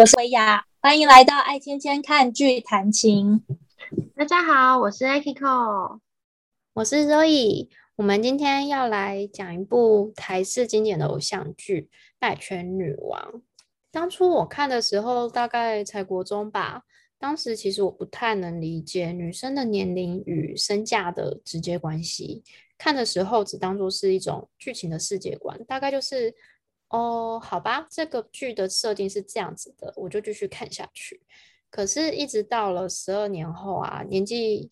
[0.00, 3.42] 我是维亚，欢迎来到爱千千看剧谈情。
[4.14, 5.98] 大家好，我是 Akiko，
[6.74, 7.68] 我是 Zoe。
[7.98, 11.80] 我们今天要来讲一部台视经典的偶像剧
[12.16, 13.20] 《败犬女王》。
[13.90, 16.84] 当初我看的时候，大概才国中吧。
[17.18, 22.44] 当时其实我不太能理解女生的年龄与身价的直接关系。
[22.78, 26.32] 看的时候只当作是一种剧情的世界观，大概就是。
[26.90, 31.20] 哦，好吧，这个剧的设定是这样子的，我就继续看下去。
[31.68, 34.70] 可是，一直到了十二年后啊，年纪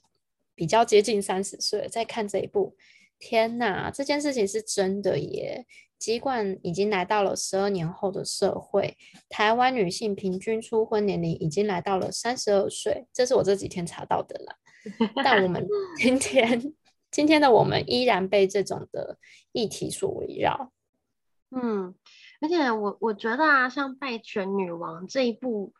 [0.55, 2.75] 比较接近三十岁，再看这一部，
[3.19, 5.67] 天哪，这件事情是真的耶！
[5.99, 8.97] 尽管已经来到了十二年后的社会，
[9.31, 14.57] 台湾女性平均初婚年龄已经来到了三十二岁，这是我这几天查到的啦。
[15.25, 16.75] 但我们今天
[17.11, 19.17] 今天的我们依然被这种的
[19.53, 20.71] 议题所围绕。
[21.51, 21.95] 嗯，
[22.43, 25.73] 而且我我觉得啊，像《拜权女王》这一部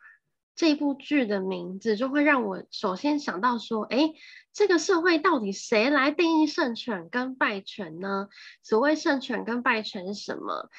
[0.57, 4.11] 这部剧的名字，就会让我首先想到说，哎，
[4.51, 8.27] 这个社会到底谁来定义胜权跟败权呢？
[8.63, 10.69] 所谓胜权跟败权是什么？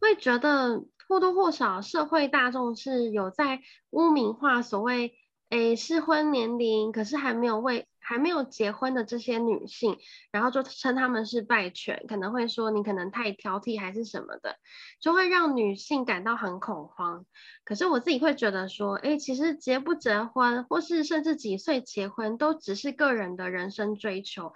[0.00, 5.14] 会觉得或多或少社会大众是有在污名化所谓，
[5.50, 7.86] 诶，适婚年龄，可是还没有为。
[8.08, 9.98] 还没有结婚的这些女性，
[10.32, 14.56] 然后就称她们是败犬，可能会说你可能太挑剔还是什么的，
[14.98, 17.26] 就会让女性感到很恐慌。
[17.64, 24.54] 可是我自己会觉得说，哎，其实结不结婚，或是甚至几岁结婚，都只是个人的人生追求，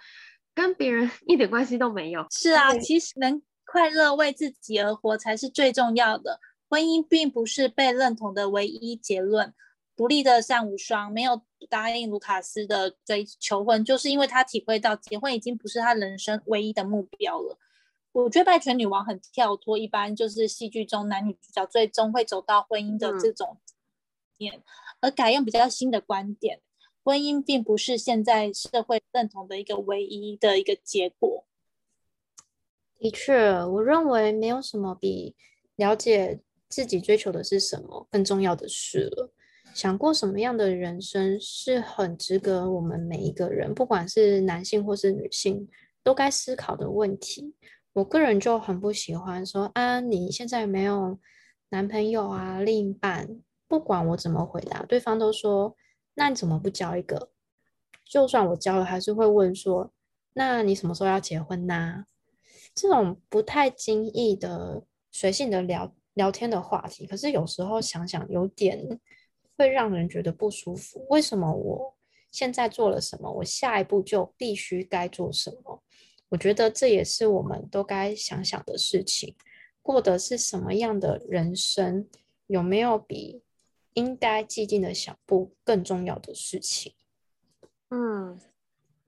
[0.55, 2.25] 跟别人 一点关系都没有。
[2.31, 6.41] 是啊，其实能快乐为自己而活才是最重要的。
[6.71, 9.53] 婚姻并不是被认同的唯一结论。
[9.95, 17.59] 独立的善无双没有答应卢卡斯的追求婚，就是因为他体会到结婚已经不是他人生唯一的目标了。
[18.13, 23.57] 我觉得《败犬女王》很跳脱一般，就是戏剧中男女主角最终会走到婚姻的这种
[24.37, 24.63] 点，嗯，
[25.01, 26.61] 而改用比较新的观点，
[27.03, 31.47] 婚姻并不是现在社会认同的一个唯一的一个结果。
[32.99, 33.35] 的确，
[33.65, 35.35] 我认为没有什么比
[35.77, 39.33] 了解自己追求的是什么更重要的事了。
[39.75, 45.67] 想过什么样的人生是很值得我们每一个人，不管是男性或是女性，
[46.03, 47.55] 都该思考的问题。
[47.95, 51.19] 我个人就很不喜欢说啊，你现在没有
[51.71, 53.29] 男朋友啊，另一半，
[53.67, 55.75] 不管我怎么回答，对方都说，
[56.15, 57.31] 那你怎么不交一个？
[58.05, 59.91] 就算我交了，还是会问说，
[60.35, 62.05] 那你什么时候要结婚呢？
[62.75, 69.01] 这种不太经意的随性的聊聊天的话题，可是有时候想想有点。
[69.57, 71.07] 会让人觉得不舒服。
[71.11, 71.95] 为什么我
[72.31, 75.83] 现在做了什么，我下一步就必须该做什么？
[76.31, 79.37] 我觉得这也是我们都该想想的事情。
[79.83, 82.09] 过的是什么样的人生？
[82.47, 83.43] 有没有比
[83.95, 86.95] 应该寂静的小步更重要的事情？
[87.91, 88.39] 嗯，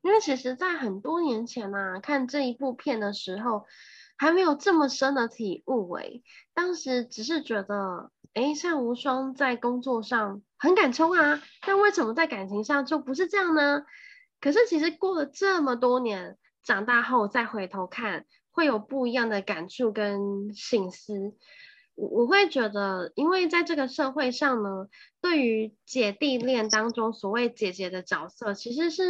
[0.02, 3.64] 因为其实，在很多年前呢、啊，看这一部片的时候，
[4.16, 5.90] 还没有这么深的体悟。
[5.92, 6.22] 哎，
[6.54, 8.10] 当时只是觉得。
[8.34, 13.84] 哎，单无双在工作上很敢冲啊，但为什么在感情上就不是这样呢？
[14.40, 21.36] 可是其实过了这么多年，长大后再回头看，会有不一样的感触跟省思。
[21.94, 24.88] 我我会觉得，因为在这个社会上呢，
[25.20, 29.04] 对于姐弟恋当中所谓姐姐的角色，其实是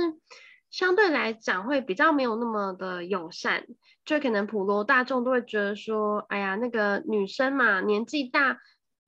[0.74, 3.64] 相对来讲会比较没有那么的友善，
[4.04, 8.58] 就可能普罗大众都会觉得说，哎呀，那个女生嘛，年纪大。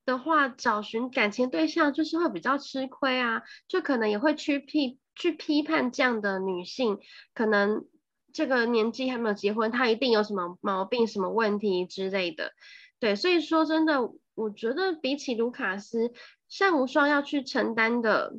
[0.05, 6.99] 的话，找寻感情对象就是会比较吃亏啊，就可能也会去批去批判这样的女性，
[7.33, 7.85] 可能
[8.31, 12.53] 这个年纪还没有结婚，她一定有什么毛病、什么问题之类的。
[13.01, 16.13] 对，所以说真的，我觉得比起卢卡斯，
[16.57, 18.33] 单无双要去承担的，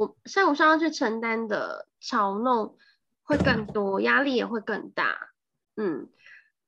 [0.00, 2.78] 我单无双要去承担的嘲弄
[3.22, 5.30] 会更多，压力也会更大。
[5.76, 6.08] 嗯。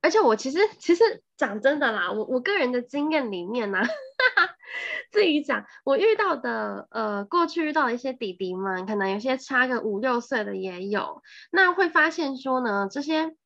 [0.03, 3.87] 而且我其实其实讲真的啦，我我个人的经验里面呢、啊，
[5.13, 13.37] 自己讲，我遇到的呃过去遇到的一些弟弟们，可能有些差个五六岁的也有，那会发现说呢，这些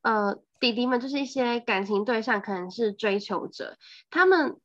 [0.00, 3.76] 呃弟弟们就是一些感情对象，可能是追求者，
[4.08, 4.58] 他们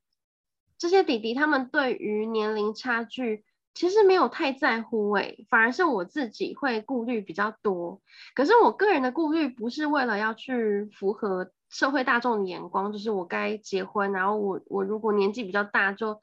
[0.77, 3.43] 这些弟弟他们对于年龄差距。
[3.77, 8.01] 其实没有太在乎诶、反而是我自己会顾虑比较多。
[8.33, 16.15] 可是我个人的顾虑不是为了要去符合社会大众的眼光，就是我该结婚，然后我我如果年纪比较大就，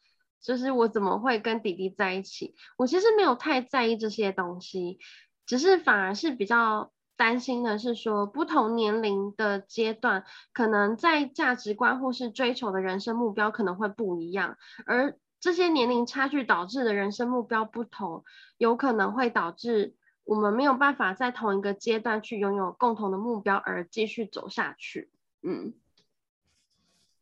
[0.42, 2.56] 就就是我怎么会跟弟弟在一起？
[2.76, 4.98] 我其实没有太在意这些东西，
[5.46, 18.24] 只是反而是比较担心的是说，不同年龄的阶段，可能在价值观或是追求的人生目标可能会不一样，而这些年龄差距导致的人生目标不同，
[18.56, 19.94] 有可能会导致
[20.24, 25.10] 我们没有办法在同一个阶段去拥有共同的目标而继续走下去。
[25.42, 25.74] 嗯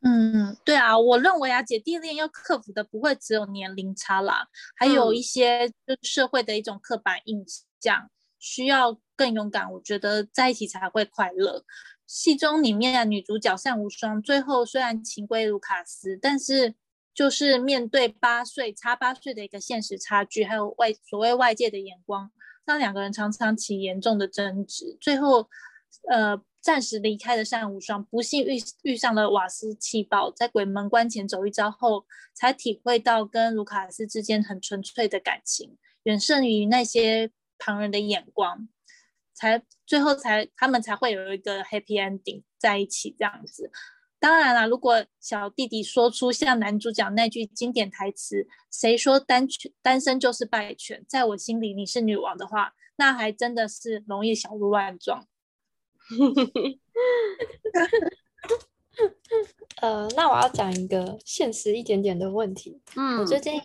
[0.02, 4.46] 嗯，对啊，我认为啊，姐弟恋要克服的不会只有年龄差啦，
[4.76, 7.44] 还有一些就社会的一种刻板印
[7.80, 8.08] 象，
[8.38, 9.72] 需要更勇敢。
[9.72, 11.64] 我觉得在一起才会快乐。
[12.06, 16.76] 戏中里面的女主角善无双，最后虽然情归卢卡斯，但是。
[17.14, 22.30] 就是面对八岁差八岁的一个现实差距，还有外所谓外界的眼光，
[22.64, 24.96] 让两个人常常起严重的争执。
[25.00, 25.48] 最后，
[26.10, 38.68] 呃，暂时离开的善无双，不幸遇遇上了瓦斯气爆，在鬼门关前走一遭后，才体会到跟卢卡斯之间很纯粹的感情，远胜于那些旁人的眼光，
[39.34, 43.70] 才最后才他们才会有一个 happy ending 在一起这样子。
[44.22, 55.26] 当然啦，如果小弟弟说出像男主角那句经典台词“谁说单权单身就是败犬，在我心里你是女王”的话，那还真的是容易小鹿乱撞。
[59.80, 62.80] 呃，那我要讲一个现实一点点的问题。
[62.94, 63.60] 嗯，我最近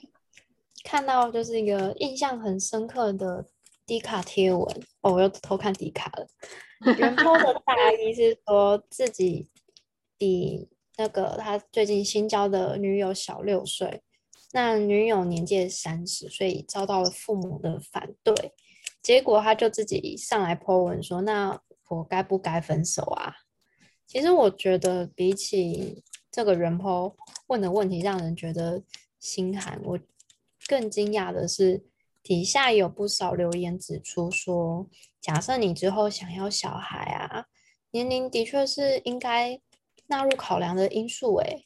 [0.83, 3.45] 看到就是一个印象很深刻的
[3.86, 4.65] 迪卡贴文，
[5.01, 6.25] 哦，我又偷看迪卡了。
[6.98, 9.48] 原 po 的大意是说自己。
[10.17, 10.67] 比
[10.97, 14.01] 那个他最近新交的女友小六岁，
[14.51, 18.33] 那女友年届三十，所以遭到了父母的反对，
[19.03, 23.31] 结果他就自己上来 po 文说：“那我该不该分手啊？”
[24.07, 27.13] 其实我觉得比起这个人 po
[27.45, 28.81] 问的问题让人觉得
[29.19, 29.99] 心寒，我
[30.67, 31.85] 更惊讶的是
[32.23, 34.89] 底下有不少留言指出说
[35.21, 37.45] ：“假设你之后想要小孩啊，
[37.91, 39.61] 年龄的确是应该。”
[40.07, 41.65] 纳入考量的因素，诶，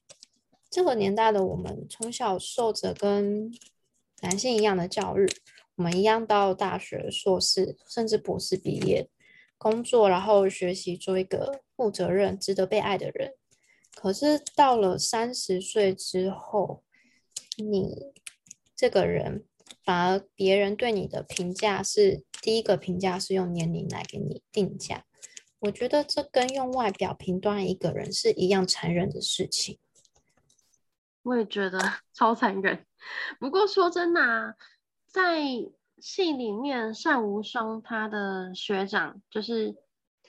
[0.70, 3.52] 这个年代的我们从小受着跟
[4.22, 5.28] 男性一样的教育，
[5.76, 9.08] 我们一样到大学、硕士甚至博士毕业，
[9.58, 13.34] 工作，然后学习做一个负责任、值得被爱的人。
[13.94, 16.84] 可是到了三十岁之后，
[17.58, 18.14] 你
[18.76, 19.46] 这个人
[19.84, 25.06] 反而别人对你的评价是第一个评价是用年龄来给你定价。
[25.62, 29.78] 我觉得这跟用外表评断一个人是一样残忍的事情。
[31.22, 31.80] 我也觉得
[32.14, 32.84] 超残忍。
[33.40, 34.56] 不过说真的啊，
[35.06, 35.44] 在
[36.00, 39.76] 戏里面，单无双他的学长就是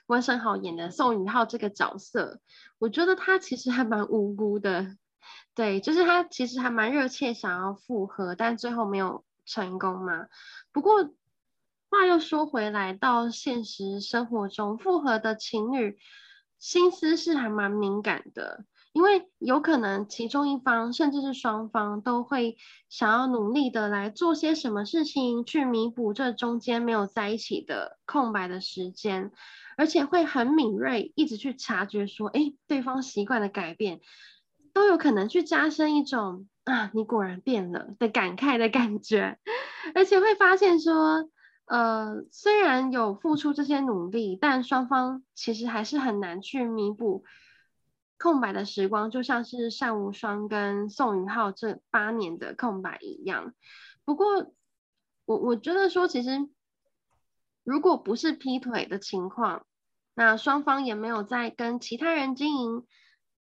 [0.06, 2.40] 温升豪演的宋宇浩这个角色，
[2.78, 4.98] 我觉得他其实还蛮无辜的。
[5.54, 10.26] 对，就是他其实还蛮热切想要复合，但最后没有成功嘛。
[10.72, 11.10] 不过。
[11.92, 15.98] 话又说回来，到现实生活中，复合的情侣
[16.58, 22.56] 心思是还蛮敏感的，因为有可能其中一方，甚至是双方，都会
[22.88, 29.30] 想要努力的来做些什么事情，去弥补这中间没有在一起的空白的时间，
[29.76, 34.00] 而且会很敏锐，一直去察觉说，哎，对方习惯的改变，
[34.72, 39.36] 都有可能去加深一种啊，你果然变了的感慨的感觉，
[39.94, 41.28] 而且会发现说。
[41.66, 47.24] 呃，虽然有付出这些努力，但双方其实还是很难去弥补
[48.18, 53.54] 空白的时光，就像是单无双跟宋宇浩这八年的空白一样。
[54.04, 54.52] 不过，
[55.24, 56.48] 我我觉得说，其实
[57.64, 59.64] 如果不是劈腿的情况，
[60.14, 62.86] 那双方也没有在跟其他人经营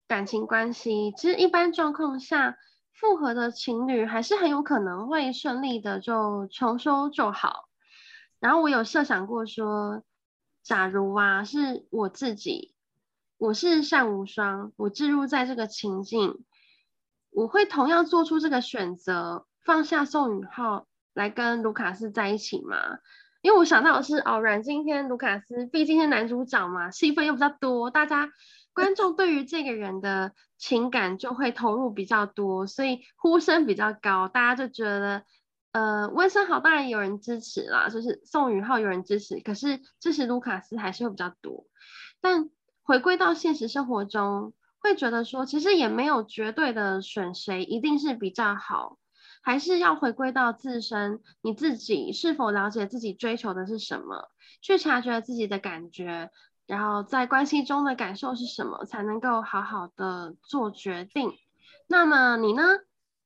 [0.08, 2.58] 感情关系，其实一般状况下，
[2.94, 7.68] 复合的情侣还是很有可能会顺利的就重修旧好。
[8.44, 10.04] 然后我有设想过说，
[10.64, 12.76] 假如啊是我自己，
[13.38, 16.44] 我是善无双，我置入在这个情境，
[17.30, 22.98] 我会同样做出这个选择，放下宋宇浩来跟卢卡斯在一起吗？
[23.42, 28.30] 因为我想到的是，哦，阮经天卢卡斯毕竟是男主角嘛，戏份又比较多，大家
[28.76, 35.24] 观众对于这个人的情感就会投入比较多，所以呼声比较高，大家就觉得。
[35.74, 41.66] 呃，温昇豪当然有人支持啦，就是宋宇浩有人支持，可是支持卢卡斯还是会比较多。
[42.22, 42.52] 但
[42.84, 49.00] 回归到现实生活中，会觉得说，其实也没有绝对的选谁一定是比较好，
[49.42, 54.30] 还是要回归到自身，你自己是否了解自己追求的是什么，
[54.62, 56.30] 去察觉自己的感觉，
[56.68, 61.32] 然后在关系中的感受是什么，才能够好好的做决定。
[61.88, 62.62] 那么你呢？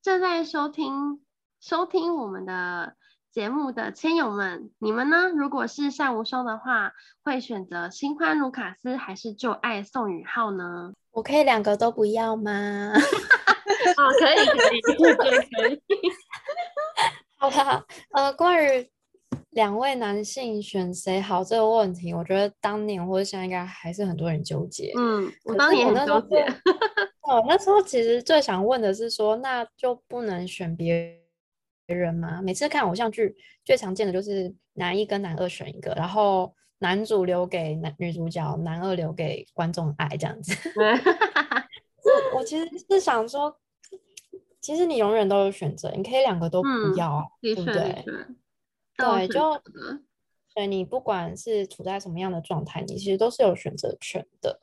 [0.02, 1.20] 正在收听
[1.68, 2.94] 收听我们的
[3.30, 5.28] 节目的亲友们，你们呢？
[5.28, 6.94] 如果是善无双的话，
[7.26, 10.94] 会选择新欢卢卡斯还是旧爱宋宇浩呢？
[11.12, 12.94] 我可以两个都不要吗？
[12.96, 15.82] 哦，可以可以，我觉得可以。
[17.36, 17.84] 好吧，
[18.14, 18.90] 呃，关于
[19.50, 24.94] 两位男性选谁好这个问题，我觉得当年或者现在应该还是很多人纠结。
[24.98, 26.46] 嗯，我当年很纠结。
[27.24, 31.27] 哦，那时候其实最想问的是说，那就不能选别
[31.96, 32.42] 人吗？
[32.42, 40.54] 每次看偶像剧，最常见的就是男一跟男二选一个，然后男主留给男女主角，男二留给观众爱这样子。
[42.36, 43.58] 我其实是想说。
[44.60, 46.68] 其实你永远都有选择，你可以两个都不
[46.98, 48.04] 要，嗯、对不对？
[48.98, 49.54] 对，就
[50.50, 54.60] 所以你不管是处在什么样的状态，你其实都是有选择权的，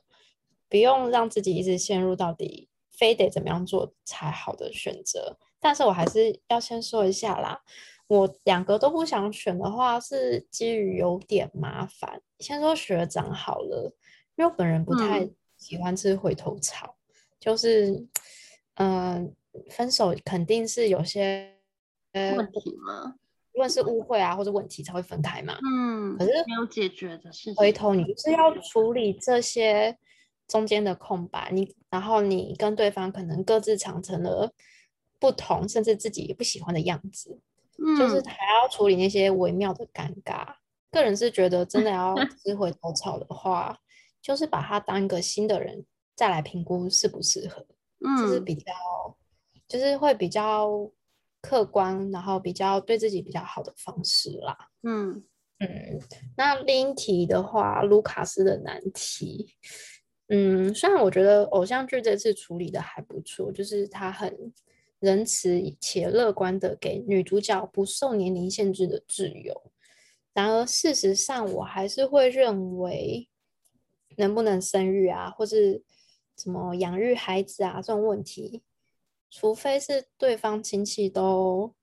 [0.69, 5.39] 不用让自己一直陷入到底非得怎么样做才好的选择。
[5.59, 7.61] 但是我还是要先说一下啦，
[8.07, 12.21] 我两个都不想选的话，是基于有点麻烦。
[12.39, 13.93] 先说学长好了，
[14.35, 18.07] 因为我本人不太喜欢吃回头草，嗯、就是
[18.75, 19.15] 嗯。
[19.15, 19.31] 呃
[19.69, 21.49] 分手肯定是有些
[22.13, 23.15] 问题吗？
[23.53, 25.57] 无论是误会啊，或者问题才会分开嘛。
[25.65, 29.97] 嗯，可是没有解决的事情，回头你就是要处理这些
[30.45, 31.49] 中间的空白。
[31.53, 34.51] 你然后你跟对方可能各自长成了
[35.19, 37.39] 不同，甚至自己也不喜欢的样子。
[37.77, 40.55] 嗯，就是还要处理那些微妙的尴尬。
[40.91, 43.77] 个人是觉得，真的要吃 回头草的话，
[44.21, 47.65] 就是把他当一个新的人再来评估适不适合。
[47.99, 48.71] 嗯，这是比较。
[49.67, 50.69] 就是会比较
[51.41, 54.55] 客观，然后比较对自己比较好的方式啦。
[54.83, 55.23] 嗯
[55.57, 55.99] 嗯，
[56.37, 59.55] 那另一题的话，卢卡斯的难题。
[60.27, 64.53] 嗯，虽然我觉得偶像剧这次处理的还不错，就是他很
[64.99, 69.71] 仁慈且乐观的给女主角不受年龄限制的自由。
[70.33, 73.29] 然而事实上，我还是会认为，
[74.17, 75.83] 能不能生育啊，或是
[76.37, 78.63] 什么养育孩子啊这种问题。
[79.31, 81.73] 除非是对方亲戚都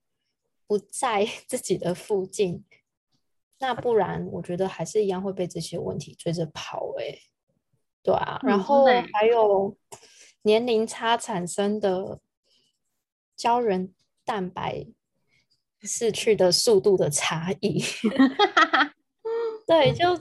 [0.67, 2.65] 不在 自己的附近，
[3.59, 6.95] 那不然我觉得还是一样会被这些问题追着跑。
[6.99, 7.19] 哎，
[8.03, 9.77] 对啊，然后还有
[10.43, 12.21] 年龄差产生的
[13.37, 13.89] 胶原
[14.25, 14.87] 蛋白
[15.81, 17.83] 逝去的速度的差异，
[19.67, 20.21] 对，就。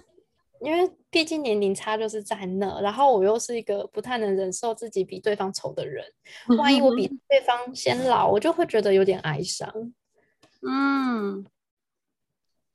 [0.63, 6.06] 因为毕竟年龄差就是在那，然后我又是一个不太能忍受自己比对方丑的人，
[6.56, 9.91] 万一我比对方先老，我就会觉得有点哀伤。
[10.62, 11.44] 嗯，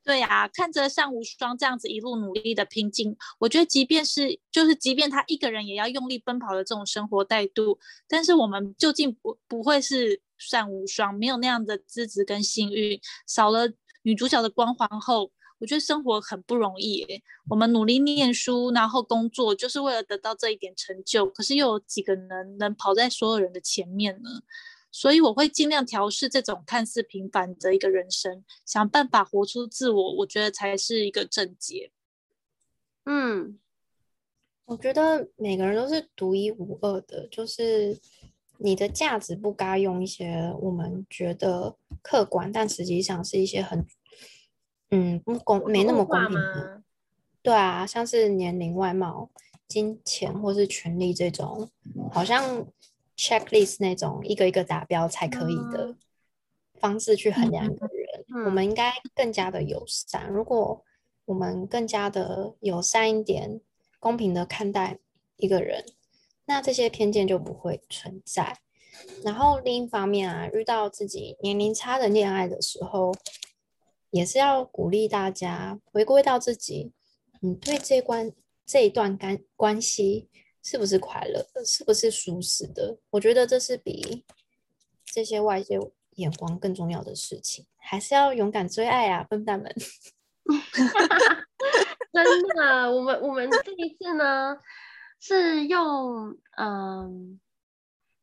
[0.02, 7.78] 对呀、啊，看着像无双这样子一路努力的拼劲，我觉得即便是就是即便他一个人也要用力奔跑的这种生活态度，
[8.08, 15.30] 但是我们究竟不不会是善无双，没有那样的资质跟幸运，少了女主角的光环后。
[15.58, 17.06] 我觉得生活很不容易，
[17.48, 21.24] 我们努力念书，然后工作，就是为了得到这一点成就。
[21.30, 24.28] 可是又有几个人能跑在所有人的前面呢？
[24.92, 30.16] 所以我会尽量调试这种看似平凡的一个人生，想办法活出自我。
[30.16, 31.90] 我觉得才是一个正解。
[33.06, 33.58] 嗯，
[34.66, 37.98] 我觉得每个人都是独一无二的，就是
[38.58, 43.86] 你的价值不该用一些我们觉得客观，但实际上是一些很。
[44.90, 46.82] 嗯，不公，没那么公平的。
[47.42, 49.28] 对啊，像是年龄、外貌、
[49.66, 51.68] 金钱或是权利这种，
[52.12, 52.64] 好像
[53.16, 55.96] checklist 那种一个一个达标才可以的
[56.74, 58.24] 方式去衡量一个人。
[58.28, 60.28] 嗯、我们应该更加的友善。
[60.28, 60.84] 如果
[61.24, 63.60] 我们更加的友善一点，
[63.98, 65.00] 公平的看待
[65.36, 65.84] 一个人，
[66.46, 68.58] 那这些偏见就不会存在。
[69.22, 73.14] 然后另一方面啊，遇到自己年龄差的恋爱的时候。
[74.10, 76.92] 也是要鼓励大家回归到自己，
[77.40, 78.32] 你对这关
[78.64, 80.30] 这一段关关系
[80.62, 82.96] 是不是快乐，是不是舒适的？
[83.10, 84.24] 我觉得这是比
[85.04, 85.78] 这些外界
[86.14, 87.66] 眼光更重要的事情。
[87.76, 89.70] 还是要勇敢追爱啊，笨蛋们！
[92.14, 94.56] 真的，我们我们这一次呢
[95.20, 97.40] 是用嗯。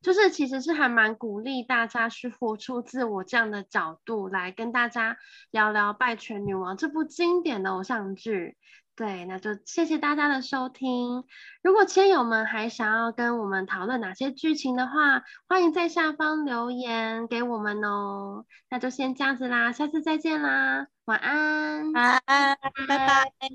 [0.01, 5.15] 就是其实是还蛮鼓励大家去活出自我这样的角度来跟大家
[5.49, 8.57] 聊聊《拜权女王》这部经典的偶像剧。
[8.97, 11.23] 对，那就谢谢大家的收听。
[11.63, 18.43] 如果亲友们还想要跟我们讨论哪些剧情的话，欢迎在下方留言给我们哦。
[18.69, 22.57] 那就先这样子啦，下次再见啦，晚安，晚安，
[22.89, 23.31] 拜拜。